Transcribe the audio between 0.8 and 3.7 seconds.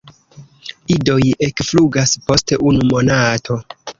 Idoj ekflugas post unu monato.